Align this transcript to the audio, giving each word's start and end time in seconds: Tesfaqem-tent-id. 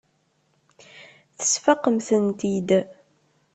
Tesfaqem-tent-id. 1.37 2.69